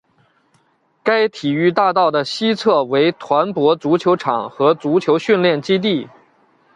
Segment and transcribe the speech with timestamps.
[1.03, 6.09] 该体育大道的西侧为团泊足球场和足球训练基地。